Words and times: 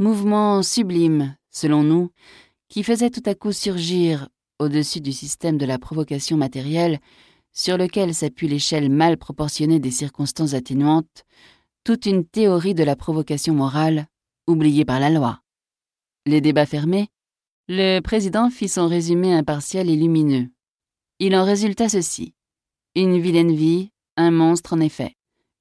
Mouvement 0.00 0.62
sublime, 0.62 1.36
selon 1.50 1.82
nous, 1.82 2.10
qui 2.68 2.84
faisait 2.84 3.10
tout 3.10 3.22
à 3.26 3.34
coup 3.34 3.50
surgir, 3.50 4.28
au-dessus 4.60 5.00
du 5.00 5.12
système 5.12 5.58
de 5.58 5.66
la 5.66 5.76
provocation 5.76 6.36
matérielle, 6.36 7.00
sur 7.52 7.76
lequel 7.76 8.14
s'appuie 8.14 8.46
l'échelle 8.46 8.90
mal 8.90 9.16
proportionnée 9.16 9.80
des 9.80 9.90
circonstances 9.90 10.54
atténuantes, 10.54 11.24
toute 11.82 12.06
une 12.06 12.24
théorie 12.24 12.74
de 12.74 12.84
la 12.84 12.94
provocation 12.94 13.54
morale, 13.54 14.06
oubliée 14.46 14.84
par 14.84 15.00
la 15.00 15.10
loi. 15.10 15.40
Les 16.26 16.40
débats 16.40 16.66
fermés, 16.66 17.08
le 17.66 17.98
président 17.98 18.50
fit 18.50 18.68
son 18.68 18.86
résumé 18.86 19.34
impartial 19.34 19.90
et 19.90 19.96
lumineux. 19.96 20.48
Il 21.18 21.34
en 21.34 21.44
résulta 21.44 21.88
ceci. 21.88 22.34
Une 22.94 23.18
vilaine 23.18 23.52
vie, 23.52 23.90
un 24.16 24.30
monstre 24.30 24.74
en 24.74 24.80
effet. 24.80 25.16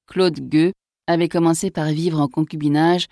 Claude 0.05 0.39
Gueux 0.39 0.73
avait 1.07 1.27
commencé 1.27 1.71
par 1.71 1.87
vivre 1.87 2.21
en 2.21 2.27
concubinage 2.27 3.07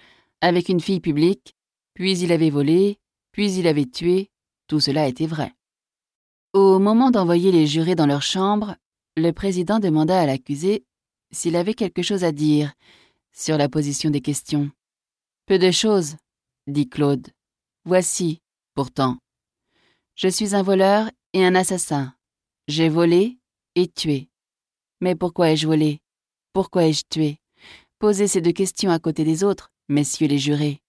avec 0.45 0.69
une 0.69 0.79
fille 0.79 0.99
publique, 0.99 1.55
puis 1.95 2.19
il 2.19 2.31
avait 2.31 2.51
volé, 2.51 2.99
puis 3.31 3.51
il 3.53 3.65
avait 3.65 3.87
tué, 3.87 4.29
tout 4.67 4.79
cela 4.79 5.07
était 5.07 5.25
vrai. 5.25 5.51
Au 6.53 6.77
moment 6.77 7.09
d'envoyer 7.09 7.51
les 7.51 7.65
jurés 7.65 7.95
dans 7.95 8.05
leur 8.05 8.21
chambre, 8.21 8.75
le 9.17 9.31
président 9.31 9.79
demanda 9.79 10.21
à 10.21 10.27
l'accusé 10.27 10.85
s'il 11.31 11.55
avait 11.55 11.73
quelque 11.73 12.03
chose 12.03 12.23
à 12.23 12.31
dire 12.31 12.73
sur 13.33 13.57
la 13.57 13.69
position 13.69 14.11
des 14.11 14.21
questions. 14.21 14.69
Peu 15.47 15.57
de 15.57 15.71
choses, 15.71 16.15
dit 16.67 16.87
Claude. 16.87 17.27
Voici, 17.83 18.39
pourtant. 18.75 19.17
Je 20.13 20.27
suis 20.27 20.53
un 20.53 20.61
voleur 20.61 21.09
et 21.33 21.43
un 21.43 21.55
assassin. 21.55 22.13
J'ai 22.67 22.89
volé 22.89 23.39
et 23.73 23.87
tué. 23.87 24.29
Mais 25.01 25.15
pourquoi 25.15 25.49
ai-je 25.49 25.65
volé? 25.65 26.01
Pourquoi 26.53 26.85
ai-je 26.85 27.01
tué? 27.09 27.39
Posez 27.97 28.27
ces 28.27 28.41
deux 28.41 28.51
questions 28.51 28.91
à 28.91 28.99
côté 28.99 29.23
des 29.23 29.43
autres, 29.43 29.71
messieurs 29.87 30.27
les 30.27 30.37
jurés. 30.37 30.81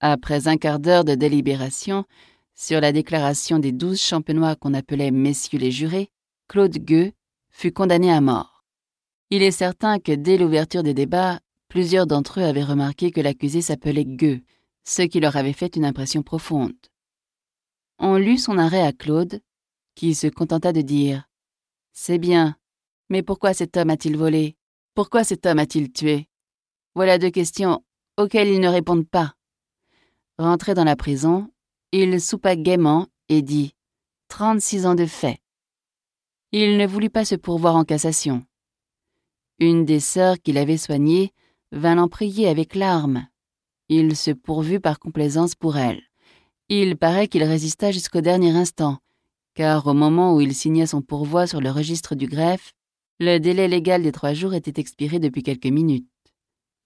Après 0.00 0.48
un 0.48 0.56
quart 0.56 0.78
d'heure 0.78 1.04
de 1.04 1.14
délibération, 1.14 2.04
sur 2.54 2.80
la 2.80 2.92
déclaration 2.92 3.58
des 3.58 3.72
douze 3.72 4.00
champenois 4.00 4.56
qu'on 4.56 4.74
appelait 4.74 5.10
messieurs 5.10 5.58
les 5.58 5.70
jurés, 5.70 6.10
Claude 6.48 6.76
Gueux 6.78 7.12
fut 7.50 7.72
condamné 7.72 8.12
à 8.12 8.20
mort. 8.20 8.64
Il 9.30 9.42
est 9.42 9.50
certain 9.50 9.98
que 9.98 10.12
dès 10.12 10.36
l'ouverture 10.36 10.82
des 10.82 10.94
débats, 10.94 11.40
plusieurs 11.68 12.06
d'entre 12.06 12.40
eux 12.40 12.44
avaient 12.44 12.64
remarqué 12.64 13.10
que 13.10 13.20
l'accusé 13.20 13.62
s'appelait 13.62 14.04
Gueux, 14.04 14.42
ce 14.84 15.02
qui 15.02 15.20
leur 15.20 15.36
avait 15.36 15.54
fait 15.54 15.76
une 15.76 15.84
impression 15.84 16.22
profonde. 16.22 16.76
On 17.98 18.16
lut 18.16 18.38
son 18.38 18.58
arrêt 18.58 18.82
à 18.82 18.92
Claude, 18.92 19.40
qui 19.94 20.14
se 20.14 20.26
contenta 20.26 20.72
de 20.72 20.82
dire 20.82 21.28
C'est 21.92 22.18
bien, 22.18 22.56
mais 23.08 23.22
pourquoi 23.22 23.54
cet 23.54 23.76
homme 23.76 23.90
a-t-il 23.90 24.16
volé? 24.16 24.56
Pourquoi 24.94 25.24
cet 25.24 25.46
homme 25.46 25.58
a-t-il 25.58 25.92
tué? 25.92 26.28
Voilà 26.94 27.18
deux 27.18 27.30
questions 27.30 27.82
auxquelles 28.16 28.48
ils 28.48 28.60
ne 28.60 28.68
répondent 28.68 29.08
pas. 29.08 29.34
Rentré 30.38 30.74
dans 30.74 30.84
la 30.84 30.96
prison, 30.96 31.50
il 31.92 32.20
soupa 32.20 32.56
gaiement 32.56 33.06
et 33.28 33.42
dit 33.42 33.74
Trente-six 34.28 34.86
ans 34.86 34.94
de 34.94 35.06
fait. 35.06 35.40
Il 36.52 36.76
ne 36.76 36.86
voulut 36.86 37.10
pas 37.10 37.24
se 37.24 37.34
pourvoir 37.34 37.76
en 37.76 37.84
cassation. 37.84 38.42
Une 39.58 39.84
des 39.84 40.00
sœurs 40.00 40.38
qu'il 40.38 40.58
avait 40.58 40.76
soignées 40.76 41.32
vint 41.70 41.94
l'en 41.94 42.08
prier 42.08 42.48
avec 42.48 42.74
larmes. 42.74 43.26
Il 43.88 44.16
se 44.16 44.30
pourvut 44.30 44.80
par 44.80 44.98
complaisance 44.98 45.54
pour 45.54 45.76
elle. 45.76 46.02
Il 46.68 46.96
paraît 46.96 47.28
qu'il 47.28 47.44
résista 47.44 47.90
jusqu'au 47.90 48.20
dernier 48.20 48.50
instant, 48.50 48.98
car 49.54 49.86
au 49.86 49.94
moment 49.94 50.34
où 50.34 50.40
il 50.40 50.54
signa 50.54 50.86
son 50.86 51.02
pourvoi 51.02 51.46
sur 51.46 51.60
le 51.60 51.70
registre 51.70 52.14
du 52.14 52.26
greffe, 52.26 52.72
le 53.20 53.38
délai 53.38 53.68
légal 53.68 54.02
des 54.02 54.12
trois 54.12 54.32
jours 54.32 54.54
était 54.54 54.80
expiré 54.80 55.18
depuis 55.18 55.42
quelques 55.42 55.66
minutes. 55.66 56.08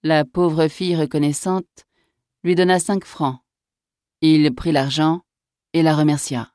La 0.08 0.24
pauvre 0.24 0.68
fille 0.68 0.94
reconnaissante 0.94 1.84
lui 2.44 2.54
donna 2.54 2.78
cinq 2.78 3.04
francs. 3.04 3.40
Il 4.20 4.54
prit 4.54 4.70
l'argent 4.70 5.22
et 5.72 5.82
la 5.82 5.96
remercia. 5.96 6.54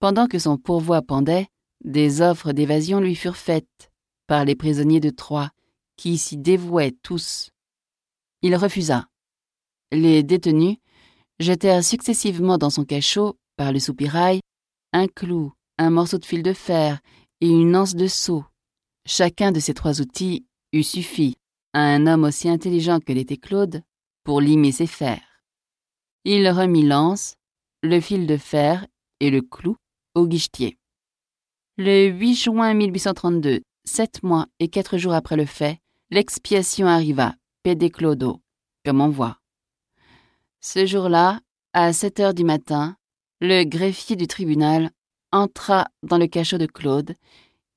Pendant 0.00 0.26
que 0.26 0.40
son 0.40 0.58
pourvoi 0.58 1.00
pendait, 1.00 1.46
des 1.84 2.20
offres 2.20 2.50
d'évasion 2.50 2.98
lui 2.98 3.14
furent 3.14 3.36
faites 3.36 3.92
par 4.26 4.44
les 4.44 4.56
prisonniers 4.56 4.98
de 4.98 5.10
Troyes, 5.10 5.52
qui 5.96 6.18
s'y 6.18 6.36
dévouaient 6.36 6.96
tous. 7.00 7.50
Il 8.42 8.56
refusa. 8.56 9.06
Les 9.92 10.24
détenus 10.24 10.78
jetèrent 11.38 11.84
successivement 11.84 12.58
dans 12.58 12.70
son 12.70 12.84
cachot, 12.84 13.38
par 13.54 13.70
le 13.70 13.78
soupirail, 13.78 14.40
un 14.92 15.06
clou, 15.06 15.52
un 15.78 15.90
morceau 15.90 16.18
de 16.18 16.24
fil 16.24 16.42
de 16.42 16.54
fer 16.54 16.98
et 17.40 17.48
une 17.48 17.76
anse 17.76 17.94
de 17.94 18.08
seau. 18.08 18.44
Chacun 19.06 19.52
de 19.52 19.60
ces 19.60 19.74
trois 19.74 20.00
outils 20.00 20.44
eût 20.72 20.82
suffi 20.82 21.37
à 21.72 21.80
un 21.80 22.06
homme 22.06 22.24
aussi 22.24 22.48
intelligent 22.48 23.00
que 23.00 23.12
l'était 23.12 23.36
Claude 23.36 23.82
pour 24.24 24.40
limer 24.40 24.72
ses 24.72 24.86
fers. 24.86 25.42
Il 26.24 26.48
remit 26.48 26.82
l'anse, 26.82 27.36
le 27.82 28.00
fil 28.00 28.26
de 28.26 28.36
fer 28.36 28.86
et 29.20 29.30
le 29.30 29.40
clou 29.40 29.76
au 30.14 30.26
guichetier. 30.26 30.78
Le 31.76 32.08
8 32.08 32.34
juin 32.34 32.74
1832, 32.74 33.60
sept 33.84 34.22
mois 34.22 34.46
et 34.58 34.68
quatre 34.68 34.98
jours 34.98 35.12
après 35.12 35.36
le 35.36 35.46
fait, 35.46 35.78
l'expiation 36.10 36.86
arriva, 36.86 37.34
pédé 37.62 37.90
Clodo, 37.90 38.40
comme 38.84 39.00
on 39.00 39.08
voit. 39.08 39.38
Ce 40.60 40.86
jour-là, 40.86 41.40
à 41.72 41.92
7 41.92 42.20
heures 42.20 42.34
du 42.34 42.44
matin, 42.44 42.96
le 43.40 43.62
greffier 43.64 44.16
du 44.16 44.26
tribunal 44.26 44.90
entra 45.30 45.86
dans 46.02 46.18
le 46.18 46.26
cachot 46.26 46.58
de 46.58 46.66
Claude 46.66 47.14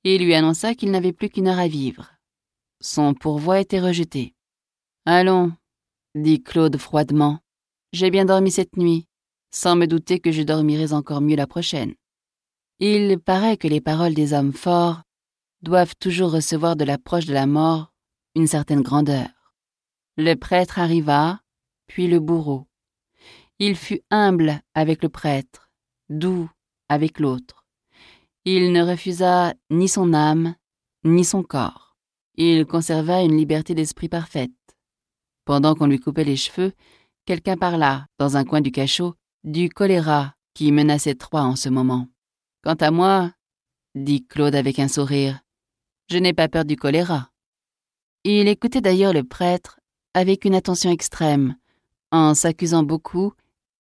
et 0.03 0.18
lui 0.18 0.34
annonça 0.34 0.74
qu'il 0.74 0.90
n'avait 0.91 1.13
plus 1.13 1.30
qu'une 1.30 1.47
heure 1.47 1.59
à 1.59 1.68
vivre. 1.68 2.12
Son 2.84 3.14
pourvoi 3.14 3.59
était 3.59 3.80
rejeté. 3.80 4.34
Allons, 5.06 5.53
dit 6.16 6.42
Claude 6.42 6.78
froidement, 6.78 7.40
j'ai 7.94 8.09
bien 8.09 8.25
dormi 8.25 8.50
cette 8.50 8.75
nuit, 8.75 9.08
sans 9.52 9.75
me 9.75 9.86
douter 9.86 10.19
que 10.19 10.31
je 10.31 10.42
dormirai 10.42 10.92
encore 10.92 11.22
mieux 11.22 11.36
la 11.36 11.46
prochaine. 11.46 11.94
Il 12.80 13.19
paraît 13.19 13.58
que 13.58 13.68
les 13.68 13.81
paroles 13.81 14.16
des 14.16 14.34
hommes 14.34 14.53
forts 14.53 15.03
doivent 15.62 15.96
toujours 16.00 16.31
recevoir 16.31 16.75
de 16.75 16.84
l'approche 16.84 17.28
de 17.28 17.34
la 17.34 17.46
mort 17.46 17.94
une 18.34 18.47
certaine 18.47 18.81
grandeur. 18.81 19.30
Le 20.18 20.34
prêtre 20.34 20.80
arriva, 20.80 21.40
puis 21.86 22.08
le 22.08 22.19
bourreau. 22.19 22.66
Il 23.59 23.75
fut 23.75 24.02
humble 24.09 24.59
avec 24.74 25.03
le 25.03 25.09
prêtre, 25.09 25.69
doux 26.09 26.50
avec 26.90 27.19
l'autre. 27.19 27.68
Il 28.44 28.72
ne 28.72 28.81
refusa 28.81 29.53
ni 29.69 29.88
son 29.88 30.16
âme, 30.16 30.56
ni 31.03 31.24
son 31.24 31.44
corps. 31.44 31.91
Il 32.36 32.66
conserva 32.66 33.22
une 33.22 33.38
liberté 33.38 33.75
d'esprit 33.75 34.09
parfaite. 34.09 34.52
Pendant 35.46 35.75
qu'on 35.75 35.88
lui 35.88 36.00
coupait 36.00 36.24
les 36.24 36.36
cheveux, 36.36 36.74
quelqu'un 37.25 37.58
parla, 37.58 38.08
dans 38.19 38.38
un 38.38 38.46
coin 38.46 38.62
du 38.62 38.72
cachot, 38.72 39.16
du 39.44 39.69
choléra 39.69 40.36
qui 40.53 40.72
menaçait 40.72 41.16
Troyes 41.16 41.44
en 41.44 41.56
ce 41.56 41.69
moment. 41.69 42.08
Quant 42.64 42.75
à 42.75 42.92
moi, 42.92 43.31
dit 43.96 44.25
Claude 44.25 44.56
avec 44.56 44.80
un 44.80 44.88
sourire, 44.88 45.42
je 46.09 46.18
n'ai 46.18 46.34
pas 46.34 46.47
peur 46.47 46.66
du 46.66 46.75
choléra. 46.75 47.30
Il 48.24 48.48
écoutait 48.48 48.81
d'ailleurs 48.81 49.13
le 49.13 49.24
prêtre 49.24 49.80
avec 50.13 50.46
une 50.46 50.56
attention 50.56 50.92
extrême, 50.92 51.56
en 52.12 52.34
s'accusant 52.34 52.84
beaucoup 52.84 53.34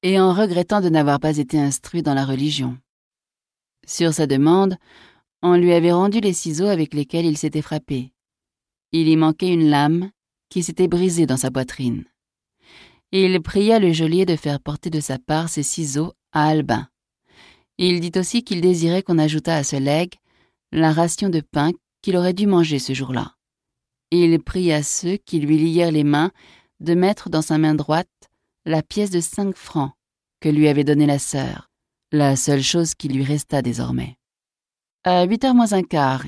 et 0.03 0.19
en 0.19 0.33
regrettant 0.33 0.81
de 0.81 0.89
n'avoir 0.89 1.19
pas 1.19 1.37
été 1.37 1.59
instruit 1.59 2.01
dans 2.01 2.13
la 2.13 2.25
religion. 2.25 2.77
Sur 3.85 4.13
sa 4.13 4.27
demande, 4.27 4.77
on 5.41 5.55
lui 5.55 5.73
avait 5.73 5.91
rendu 5.91 6.19
les 6.19 6.33
ciseaux 6.33 6.67
avec 6.67 6.93
lesquels 6.93 7.25
il 7.25 7.37
s'était 7.37 7.61
frappé. 7.61 8.13
Il 8.91 9.07
y 9.07 9.15
manquait 9.15 9.53
une 9.53 9.69
lame 9.69 10.11
qui 10.49 10.63
s'était 10.63 10.87
brisée 10.87 11.25
dans 11.25 11.37
sa 11.37 11.51
poitrine 11.51 12.05
il 13.11 13.41
pria 13.41 13.79
le 13.79 13.91
geôlier 13.91 14.25
de 14.25 14.35
faire 14.35 14.59
porter 14.59 14.89
de 14.89 15.01
sa 15.01 15.19
part 15.19 15.49
ses 15.49 15.63
ciseaux 15.63 16.13
à 16.31 16.47
Albin. 16.47 16.87
Il 17.77 17.99
dit 17.99 18.17
aussi 18.17 18.43
qu'il 18.43 18.61
désirait 18.61 19.03
qu'on 19.03 19.17
ajoutât 19.17 19.55
à 19.55 19.63
ce 19.63 19.75
legs 19.75 20.15
la 20.71 20.93
ration 20.93 21.29
de 21.29 21.41
pain 21.41 21.71
qu'il 22.01 22.15
aurait 22.15 22.33
dû 22.33 22.47
manger 22.47 22.79
ce 22.79 22.93
jour-là. 22.93 23.35
Il 24.11 24.39
pria 24.41 24.81
ceux 24.81 25.17
qui 25.17 25.39
lui 25.39 25.57
lièrent 25.57 25.91
les 25.91 26.03
mains 26.03 26.31
de 26.79 26.93
mettre 26.93 27.29
dans 27.29 27.41
sa 27.41 27.57
main 27.57 27.75
droite 27.75 28.09
la 28.65 28.81
pièce 28.81 29.09
de 29.09 29.19
cinq 29.19 29.55
francs 29.55 29.91
que 30.39 30.49
lui 30.49 30.67
avait 30.67 30.83
donnée 30.83 31.05
la 31.05 31.19
sœur, 31.19 31.69
la 32.11 32.35
seule 32.35 32.63
chose 32.63 32.95
qui 32.95 33.09
lui 33.09 33.23
resta 33.23 33.61
désormais. 33.61 34.17
À 35.03 35.25
huit 35.25 35.43
heures 35.43 35.55
moins 35.55 35.73
un 35.73 35.83
quart, 35.83 36.25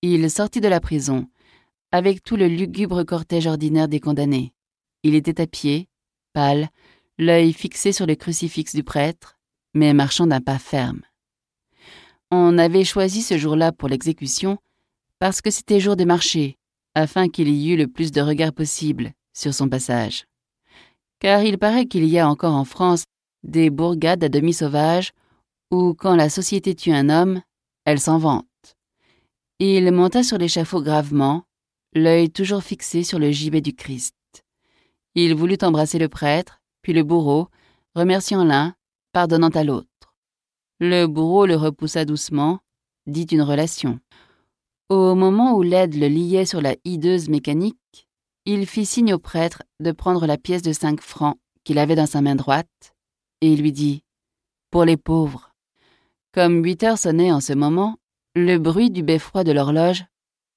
il 0.00 0.30
sortit 0.30 0.60
de 0.60 0.68
la 0.68 0.80
prison, 0.80 1.28
avec 1.92 2.22
tout 2.22 2.36
le 2.36 2.48
lugubre 2.48 3.04
cortège 3.04 3.46
ordinaire 3.46 3.88
des 3.88 4.00
condamnés. 4.00 4.52
Il 5.02 5.14
était 5.14 5.40
à 5.40 5.46
pied, 5.46 5.88
pâle, 6.32 6.68
l'œil 7.18 7.52
fixé 7.52 7.92
sur 7.92 8.06
le 8.06 8.14
crucifix 8.14 8.74
du 8.74 8.82
prêtre, 8.82 9.38
mais 9.74 9.94
marchant 9.94 10.26
d'un 10.26 10.40
pas 10.40 10.58
ferme. 10.58 11.02
On 12.30 12.56
avait 12.56 12.84
choisi 12.84 13.22
ce 13.22 13.36
jour-là 13.36 13.72
pour 13.72 13.88
l'exécution 13.88 14.58
parce 15.18 15.40
que 15.40 15.50
c'était 15.50 15.80
jour 15.80 15.94
de 15.94 16.04
marché, 16.04 16.56
afin 16.94 17.28
qu'il 17.28 17.48
y 17.48 17.70
eût 17.70 17.76
le 17.76 17.86
plus 17.86 18.10
de 18.10 18.20
regards 18.20 18.52
possible 18.52 19.12
sur 19.34 19.54
son 19.54 19.68
passage. 19.68 20.26
Car 21.20 21.42
il 21.42 21.58
paraît 21.58 21.86
qu'il 21.86 22.06
y 22.06 22.18
a 22.18 22.28
encore 22.28 22.54
en 22.54 22.64
France 22.64 23.04
des 23.44 23.70
bourgades 23.70 24.24
à 24.24 24.28
demi 24.28 24.52
sauvages 24.52 25.12
où, 25.70 25.94
quand 25.94 26.16
la 26.16 26.28
société 26.28 26.74
tue 26.74 26.92
un 26.92 27.08
homme, 27.08 27.42
elle 27.84 28.00
s'en 28.00 28.18
vante. 28.18 28.46
Il 29.58 29.90
monta 29.92 30.22
sur 30.22 30.38
l'échafaud 30.38 30.82
gravement, 30.82 31.44
l'œil 31.94 32.30
toujours 32.30 32.62
fixé 32.62 33.02
sur 33.02 33.18
le 33.18 33.30
gibet 33.30 33.60
du 33.60 33.74
Christ. 33.74 34.14
Il 35.14 35.34
voulut 35.34 35.58
embrasser 35.62 35.98
le 35.98 36.08
prêtre, 36.08 36.60
puis 36.80 36.92
le 36.92 37.02
bourreau, 37.02 37.48
remerciant 37.94 38.44
l'un, 38.44 38.74
pardonnant 39.12 39.50
à 39.50 39.62
l'autre. 39.62 39.88
Le 40.80 41.06
bourreau 41.06 41.46
le 41.46 41.56
repoussa 41.56 42.04
doucement, 42.04 42.60
dit 43.06 43.26
une 43.30 43.42
relation. 43.42 44.00
Au 44.88 45.14
moment 45.14 45.54
où 45.54 45.62
l'aide 45.62 45.94
le 45.94 46.08
liait 46.08 46.46
sur 46.46 46.60
la 46.60 46.76
hideuse 46.84 47.28
mécanique, 47.28 48.08
il 48.44 48.66
fit 48.66 48.86
signe 48.86 49.14
au 49.14 49.18
prêtre 49.18 49.62
de 49.80 49.92
prendre 49.92 50.26
la 50.26 50.38
pièce 50.38 50.62
de 50.62 50.72
cinq 50.72 51.00
francs 51.00 51.38
qu'il 51.64 51.78
avait 51.78 51.94
dans 51.94 52.06
sa 52.06 52.20
main 52.20 52.34
droite, 52.34 52.94
et 53.40 53.52
il 53.52 53.60
lui 53.60 53.72
dit 53.72 54.02
Pour 54.70 54.84
les 54.84 54.96
pauvres. 54.96 55.54
Comme 56.32 56.64
huit 56.64 56.82
heures 56.82 56.98
sonnaient 56.98 57.32
en 57.32 57.40
ce 57.40 57.52
moment, 57.52 57.98
le 58.34 58.56
bruit 58.56 58.90
du 58.90 59.02
beffroi 59.02 59.44
de 59.44 59.52
l'horloge 59.52 60.04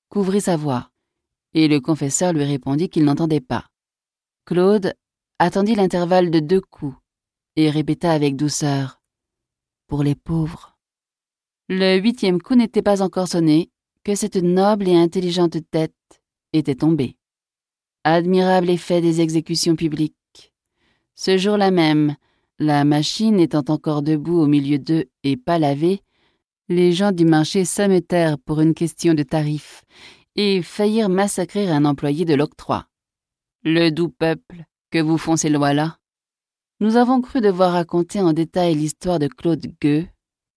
couvrit 0.09 0.41
sa 0.41 0.55
voix, 0.55 0.89
et 1.55 1.69
le 1.69 1.79
confesseur 1.79 2.33
lui 2.33 2.43
répondit 2.43 2.89
qu'il 2.89 3.05
n'entendait 3.05 3.41
pas. 3.41 3.65
Claude 4.45 4.93
attendit 5.39 5.73
l'intervalle 5.73 6.29
de 6.29 6.39
deux 6.39 6.61
coups 6.61 6.95
et 7.55 7.69
répéta 7.69 8.11
avec 8.11 8.35
douceur 8.35 9.01
Pour 9.87 10.03
les 10.03 10.15
pauvres. 10.15 10.77
Le 11.69 11.97
huitième 11.97 12.41
coup 12.41 12.55
n'était 12.55 12.83
pas 12.83 13.01
encore 13.01 13.29
sonné 13.29 13.71
que 14.03 14.15
cette 14.15 14.35
noble 14.35 14.87
et 14.87 14.95
intelligente 14.95 15.57
tête 15.71 15.93
était 16.53 16.75
tombée. 16.75 17.15
Admirable 18.03 18.69
effet 18.69 19.01
des 19.01 19.21
exécutions 19.21 19.75
publiques. 19.75 20.53
Ce 21.15 21.37
jour-là 21.37 21.71
même, 21.71 22.15
la 22.59 22.83
machine 22.83 23.39
étant 23.39 23.63
encore 23.69 24.01
debout 24.01 24.39
au 24.39 24.47
milieu 24.47 24.77
d'eux 24.77 25.05
et 25.23 25.37
pas 25.37 25.57
lavée, 25.57 26.01
les 26.67 26.91
gens 26.91 27.13
du 27.13 27.25
marché 27.25 27.63
s'ameutèrent 27.63 28.37
pour 28.39 28.59
une 28.59 28.73
question 28.73 29.13
de 29.13 29.23
tarif 29.23 29.83
et 30.35 30.61
faillirent 30.61 31.09
massacrer 31.09 31.69
un 31.69 31.85
employé 31.85 32.25
de 32.25 32.33
l'octroi. 32.33 32.87
Le 33.63 33.89
doux 33.89 34.09
peuple, 34.09 34.65
que 34.91 34.99
vous 34.99 35.17
font 35.17 35.35
ces 35.35 35.49
lois-là? 35.49 35.97
Nous 36.79 36.97
avons 36.97 37.21
cru 37.21 37.41
devoir 37.41 37.71
raconter 37.71 38.21
en 38.21 38.33
détail 38.33 38.75
l'histoire 38.75 39.19
de 39.19 39.27
Claude 39.27 39.65
Gueux, 39.81 40.07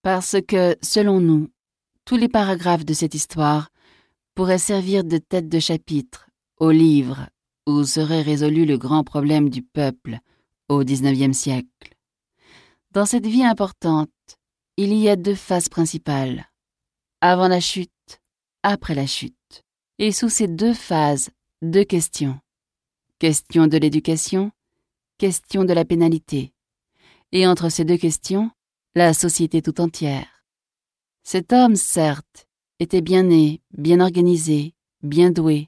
parce 0.03 0.37
que, 0.47 0.77
selon 0.83 1.21
nous, 1.21 1.49
tous 2.05 2.17
les 2.17 2.29
paragraphes 2.29 2.85
de 2.85 2.95
cette 2.95 3.15
histoire 3.15 3.71
pourraient 4.35 4.59
servir 4.59 5.05
de 5.05 5.19
tête 5.19 5.49
de 5.49 5.59
chapitre 5.59 6.29
au 6.59 6.71
livre 6.71 7.29
où 7.67 7.85
serait 7.85 8.23
résolu 8.23 8.65
le 8.65 8.79
grand 8.79 9.05
problème 9.05 9.51
du 9.51 9.63
peuple 9.63 10.19
au 10.69 10.83
XIXe 10.85 11.37
siècle. 11.37 11.95
Dans 12.93 13.05
cette 13.05 13.27
vie 13.27 13.45
importante, 13.45 14.11
il 14.77 14.95
y 14.95 15.09
a 15.09 15.17
deux 15.17 15.35
phases 15.35 15.69
principales, 15.69 16.49
avant 17.21 17.49
la 17.49 17.61
chute, 17.61 17.91
après 18.63 18.95
la 18.95 19.07
chute. 19.07 19.38
Et 20.01 20.13
sous 20.13 20.29
ces 20.29 20.47
deux 20.47 20.75
phases, 20.75 21.31
deux 21.61 21.83
questions. 21.83 22.39
Question 23.19 23.67
de 23.67 23.77
l'éducation, 23.79 24.53
question 25.19 25.65
de 25.65 25.73
la 25.73 25.85
pénalité. 25.85 26.53
Et 27.33 27.49
entre 27.49 27.69
ces 27.69 27.85
deux 27.85 27.97
questions, 27.97 28.53
la 28.95 29.13
société 29.13 29.61
tout 29.61 29.81
entière. 29.81 30.45
Cet 31.25 31.53
homme, 31.53 31.75
certes, 31.75 32.47
était 32.79 33.01
bien 33.01 33.25
né, 33.25 33.61
bien 33.77 33.99
organisé, 33.99 34.73
bien 35.03 35.33
doué. 35.33 35.67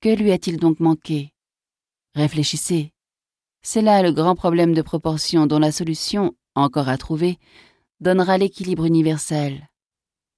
Que 0.00 0.08
lui 0.08 0.32
a-t-il 0.32 0.56
donc 0.56 0.80
manqué? 0.80 1.32
Réfléchissez. 2.16 2.92
C'est 3.62 3.80
là 3.80 4.02
le 4.02 4.10
grand 4.10 4.34
problème 4.34 4.74
de 4.74 4.82
proportion 4.82 5.46
dont 5.46 5.60
la 5.60 5.70
solution, 5.70 6.34
encore 6.56 6.88
à 6.88 6.98
trouver, 6.98 7.38
donnera 8.00 8.38
l'équilibre 8.38 8.86
universel. 8.86 9.68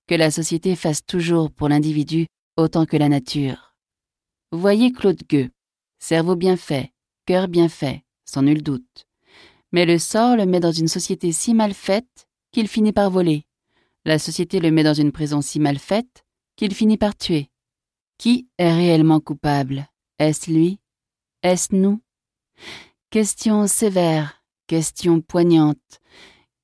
Que 0.06 0.14
la 0.14 0.30
société 0.30 0.76
fasse 0.76 1.06
toujours 1.06 1.50
pour 1.50 1.70
l'individu 1.70 2.26
autant 2.56 2.86
que 2.86 2.96
la 2.96 3.08
nature. 3.08 3.74
Voyez 4.52 4.92
Claude 4.92 5.22
Gueux, 5.28 5.50
cerveau 5.98 6.36
bien 6.36 6.56
fait, 6.56 6.92
cœur 7.26 7.48
bien 7.48 7.68
fait, 7.68 8.04
sans 8.24 8.42
nul 8.42 8.62
doute. 8.62 9.06
Mais 9.72 9.86
le 9.86 9.98
sort 9.98 10.36
le 10.36 10.46
met 10.46 10.60
dans 10.60 10.72
une 10.72 10.88
société 10.88 11.32
si 11.32 11.54
mal 11.54 11.74
faite 11.74 12.28
qu'il 12.52 12.68
finit 12.68 12.92
par 12.92 13.10
voler. 13.10 13.46
La 14.04 14.18
société 14.18 14.60
le 14.60 14.70
met 14.70 14.84
dans 14.84 14.94
une 14.94 15.12
prison 15.12 15.40
si 15.40 15.58
mal 15.58 15.78
faite 15.78 16.24
qu'il 16.56 16.74
finit 16.74 16.98
par 16.98 17.16
tuer. 17.16 17.50
Qui 18.18 18.48
est 18.58 18.72
réellement 18.72 19.18
coupable? 19.18 19.88
Est-ce 20.18 20.50
lui? 20.50 20.78
Est-ce 21.42 21.74
nous? 21.74 22.00
Question 23.10 23.66
sévère, 23.66 24.44
question 24.68 25.20
poignante, 25.20 26.00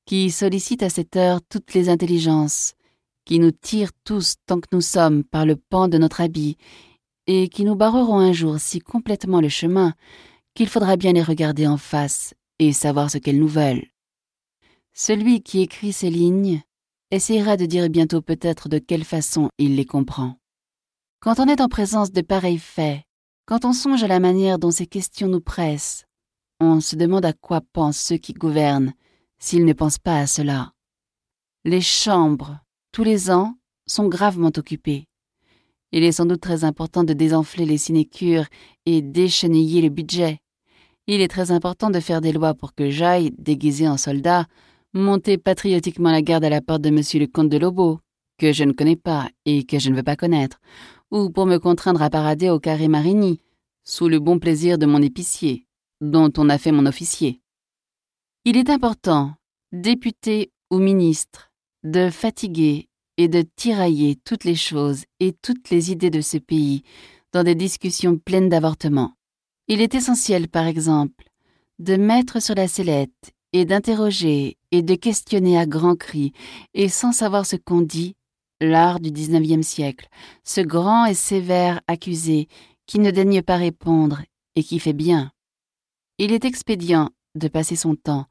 qui 0.06 0.30
sollicite 0.30 0.82
à 0.82 0.90
cette 0.90 1.16
heure 1.16 1.40
toutes 1.48 1.74
les 1.74 1.88
intelligences, 1.88 2.74
qui 3.24 3.38
nous 3.38 3.50
tire 3.50 3.90
tous 4.04 4.36
tant 4.46 4.60
que 4.60 4.68
nous 4.72 4.80
sommes 4.80 5.24
par 5.24 5.46
le 5.46 5.56
pan 5.56 5.88
de 5.88 5.98
notre 5.98 6.20
habit, 6.20 6.56
et 7.26 7.48
qui 7.48 7.64
nous 7.64 7.76
barreront 7.76 8.18
un 8.18 8.32
jour 8.32 8.58
si 8.58 8.80
complètement 8.80 9.40
le 9.40 9.48
chemin 9.48 9.94
qu'il 10.54 10.68
faudra 10.68 10.96
bien 10.96 11.12
les 11.12 11.22
regarder 11.22 11.66
en 11.66 11.76
face 11.76 12.34
et 12.58 12.72
savoir 12.72 13.10
ce 13.10 13.18
qu'elles 13.18 13.38
nous 13.38 13.48
veulent. 13.48 13.86
Celui 14.92 15.42
qui 15.42 15.60
écrit 15.60 15.92
ces 15.92 16.10
lignes 16.10 16.62
essayera 17.10 17.56
de 17.56 17.66
dire 17.66 17.88
bientôt 17.88 18.20
peut-être 18.22 18.68
de 18.68 18.78
quelle 18.78 19.04
façon 19.04 19.48
il 19.58 19.76
les 19.76 19.84
comprend. 19.84 20.36
Quand 21.20 21.38
on 21.38 21.46
est 21.46 21.60
en 21.60 21.68
présence 21.68 22.12
de 22.12 22.20
pareils 22.20 22.58
faits, 22.58 23.02
quand 23.46 23.64
on 23.64 23.72
songe 23.72 24.02
à 24.02 24.08
la 24.08 24.20
manière 24.20 24.58
dont 24.58 24.70
ces 24.70 24.86
questions 24.86 25.28
nous 25.28 25.40
pressent, 25.40 26.04
on 26.60 26.80
se 26.80 26.96
demande 26.96 27.24
à 27.24 27.32
quoi 27.32 27.60
pensent 27.72 28.00
ceux 28.00 28.16
qui 28.16 28.32
gouvernent 28.32 28.92
s'ils 29.38 29.64
ne 29.64 29.72
pensent 29.72 29.98
pas 29.98 30.18
à 30.18 30.26
cela. 30.26 30.72
Les 31.64 31.80
chambres, 31.80 32.60
tous 32.92 33.04
les 33.04 33.30
ans, 33.30 33.54
sont 33.86 34.08
gravement 34.08 34.52
occupées. 34.56 35.04
Il 35.92 36.04
est 36.04 36.12
sans 36.12 36.26
doute 36.26 36.40
très 36.40 36.64
important 36.64 37.02
de 37.02 37.12
désenfler 37.12 37.66
les 37.66 37.78
sinécures 37.78 38.46
et 38.86 39.02
d'écheniller 39.02 39.82
le 39.82 39.88
budget. 39.88 40.38
Il 41.06 41.20
est 41.20 41.28
très 41.28 41.50
important 41.50 41.90
de 41.90 41.98
faire 41.98 42.20
des 42.20 42.32
lois 42.32 42.54
pour 42.54 42.74
que 42.74 42.90
j'aille, 42.90 43.32
déguisé 43.38 43.88
en 43.88 43.96
soldat, 43.96 44.46
monter 44.92 45.38
patriotiquement 45.38 46.12
la 46.12 46.22
garde 46.22 46.44
à 46.44 46.50
la 46.50 46.60
porte 46.60 46.82
de 46.82 46.90
monsieur 46.90 47.18
le 47.18 47.26
comte 47.26 47.48
de 47.48 47.58
Lobo, 47.58 48.00
que 48.38 48.52
je 48.52 48.64
ne 48.64 48.72
connais 48.72 48.96
pas 48.96 49.28
et 49.44 49.64
que 49.64 49.78
je 49.78 49.90
ne 49.90 49.96
veux 49.96 50.04
pas 50.04 50.16
connaître, 50.16 50.60
ou 51.10 51.30
pour 51.30 51.46
me 51.46 51.58
contraindre 51.58 52.02
à 52.02 52.10
parader 52.10 52.50
au 52.50 52.60
carré 52.60 52.86
Marigny, 52.86 53.40
sous 53.84 54.08
le 54.08 54.20
bon 54.20 54.38
plaisir 54.38 54.78
de 54.78 54.86
mon 54.86 55.02
épicier, 55.02 55.66
dont 56.00 56.32
on 56.36 56.48
a 56.48 56.58
fait 56.58 56.72
mon 56.72 56.86
officier. 56.86 57.40
Il 58.44 58.56
est 58.56 58.70
important, 58.70 59.34
député 59.72 60.52
ou 60.70 60.78
ministre, 60.78 61.49
de 61.84 62.10
fatiguer 62.10 62.88
et 63.16 63.28
de 63.28 63.42
tirailler 63.42 64.16
toutes 64.24 64.44
les 64.44 64.54
choses 64.54 65.04
et 65.18 65.32
toutes 65.32 65.70
les 65.70 65.90
idées 65.92 66.10
de 66.10 66.20
ce 66.20 66.38
pays 66.38 66.82
dans 67.32 67.44
des 67.44 67.54
discussions 67.54 68.18
pleines 68.18 68.48
d'avortements. 68.48 69.14
Il 69.68 69.80
est 69.80 69.94
essentiel, 69.94 70.48
par 70.48 70.66
exemple, 70.66 71.26
de 71.78 71.96
mettre 71.96 72.42
sur 72.42 72.54
la 72.54 72.68
sellette 72.68 73.32
et 73.52 73.64
d'interroger 73.64 74.58
et 74.70 74.82
de 74.82 74.94
questionner 74.94 75.58
à 75.58 75.66
grands 75.66 75.96
cris 75.96 76.32
et 76.74 76.88
sans 76.88 77.12
savoir 77.12 77.46
ce 77.46 77.56
qu'on 77.56 77.80
dit 77.80 78.16
l'art 78.60 79.00
du 79.00 79.10
XIXe 79.10 79.66
siècle, 79.66 80.08
ce 80.44 80.60
grand 80.60 81.06
et 81.06 81.14
sévère 81.14 81.80
accusé 81.86 82.48
qui 82.86 82.98
ne 82.98 83.10
daigne 83.10 83.42
pas 83.42 83.56
répondre 83.56 84.22
et 84.56 84.62
qui 84.62 84.78
fait 84.78 84.92
bien. 84.92 85.32
Il 86.18 86.32
est 86.32 86.44
expédient 86.44 87.10
de 87.34 87.48
passer 87.48 87.76
son 87.76 87.94
temps, 87.94 88.26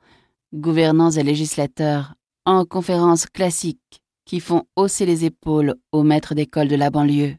gouvernants 0.53 1.11
et 1.11 1.23
législateurs, 1.23 2.13
en 2.49 2.65
conférences 2.65 3.27
classiques 3.27 4.01
qui 4.25 4.39
font 4.39 4.63
hausser 4.75 5.05
les 5.05 5.23
épaules 5.23 5.75
aux 5.91 6.01
maîtres 6.01 6.33
d'école 6.33 6.67
de 6.67 6.75
la 6.75 6.89
banlieue. 6.89 7.35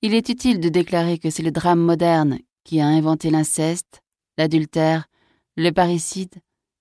Il 0.00 0.14
est 0.14 0.30
utile 0.30 0.60
de 0.60 0.70
déclarer 0.70 1.18
que 1.18 1.28
c'est 1.28 1.42
le 1.42 1.50
drame 1.50 1.80
moderne 1.80 2.38
qui 2.64 2.80
a 2.80 2.86
inventé 2.86 3.28
l'inceste, 3.28 4.00
l'adultère, 4.38 5.08
le 5.56 5.70
parricide, 5.72 6.36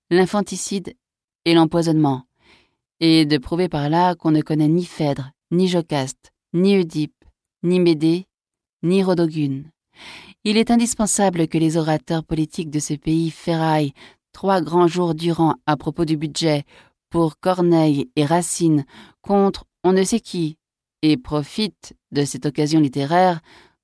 l'infanticide 0.10 0.96
et 1.44 1.54
l'empoisonnement, 1.54 2.24
et 3.02 3.26
de 3.26 3.38
prouver 3.38 3.68
par 3.68 3.90
là 3.90 4.16
qu'on 4.16 4.32
ne 4.32 4.42
connaît 4.42 4.70
ni 4.70 4.86
Phèdre, 4.86 5.32
ni 5.52 5.68
Jocaste, 5.68 6.32
ni 6.54 6.78
Oedipe, 6.78 7.26
ni 7.62 7.82
Médée, 7.82 8.26
ni 8.84 9.04
Rodogune. 9.04 9.70
Il 10.46 10.56
est 10.56 10.72
indispensable 10.72 11.50
que 11.50 11.58
les 11.58 11.76
orateurs 11.76 12.24
politiques 12.24 12.72
de 12.72 12.80
ce 12.80 12.94
pays 12.94 13.32
ferraillent 13.32 13.94
trois 14.32 14.62
grands 14.62 14.88
jours 14.88 15.14
durant 15.14 15.56
à 15.66 15.76
propos 15.76 16.06
du 16.06 16.16
budget 16.16 16.64
pour 17.14 17.40
Corneille 17.40 18.10
et 18.16 18.26
Racine 18.26 18.86
contre 19.22 19.66
on 19.84 19.94
ne 19.94 20.04
sait 20.04 20.20
qui, 20.20 20.58
et 21.04 21.16
profitent 21.16 21.94
de 22.12 22.26
cette 22.26 22.48
occasion 22.48 22.80
littéraire 22.80 23.40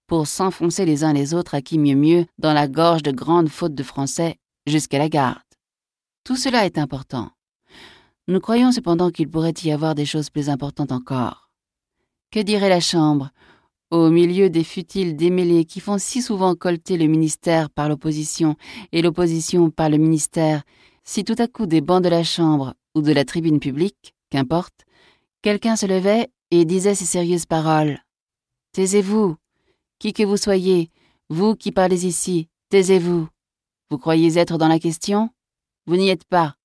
pour 0.07 0.25
s'enfoncer 0.25 0.83
les 0.83 1.03
uns 1.03 1.13
les 1.13 1.36
autres 1.36 1.53
à 1.53 1.62
qui 1.62 1.77
mieux 1.77 1.95
mieux 1.95 2.25
dans 2.39 2.53
la 2.53 2.67
gorge 2.67 3.03
de 3.03 3.12
grandes 3.12 3.50
fautes 3.50 3.75
de 3.75 3.83
français 3.83 4.38
jusqu'à 4.65 4.98
la 4.98 5.09
garde. 5.09 5.38
Tout 6.24 6.38
cela 6.38 6.65
est 6.65 6.79
important. 6.79 7.29
Nous 8.27 8.39
croyons 8.39 8.71
cependant 8.71 9.12
qu'il 9.12 9.29
pourrait 9.29 9.53
y 9.63 9.71
avoir 9.71 9.93
des 9.93 10.07
choses 10.07 10.31
plus 10.31 10.50
importantes 10.50 10.91
encore. 10.91 11.51
Que 12.31 12.39
dirait 12.39 12.67
la 12.67 12.79
Chambre 12.79 13.29
au 13.91 14.09
milieu 14.09 14.50
des 14.50 14.63
futiles 14.63 15.15
démêlés 15.15 15.65
qui 15.65 15.81
font 15.81 16.00
si 16.00 16.24
souvent 16.24 16.55
colter 16.55 16.98
le 16.98 17.05
ministère 17.05 17.69
par 17.69 17.89
l'opposition 17.89 18.55
et 18.91 19.03
l'opposition 19.03 19.69
par 19.69 19.91
le 19.91 19.98
ministère, 19.98 20.63
si 21.03 21.24
tout 21.24 21.36
à 21.38 21.48
coup 21.48 21.67
des 21.67 21.81
bancs 21.81 22.03
de 22.03 22.09
la 22.09 22.24
Chambre 22.24 22.74
de 23.01 23.12
la 23.12 23.25
tribune 23.25 23.60
publique, 23.60 24.13
qu'importe, 24.29 24.86
quelqu'un 25.41 25.75
se 25.75 25.86
levait 25.86 26.29
et 26.51 26.65
disait 26.65 26.96
ces 26.96 27.06
sérieuses 27.06 27.46
paroles. 27.46 28.00
Taisez-vous, 28.74 29.36
qui 30.00 30.13
que 30.13 30.24
vous 30.24 30.38
soyez, 30.38 30.91
vous 31.29 31.56
qui 31.56 31.72
parlez 31.72 32.06
ici, 32.06 32.50
taisez-vous. 32.70 33.27
Vous 33.89 33.98
croyez 33.98 34.38
être 34.38 34.58
dans 34.58 34.68
la 34.68 34.79
question? 34.79 35.29
Vous 35.86 35.98
n'y 35.98 36.10
êtes 36.10 36.25
pas. 36.25 36.56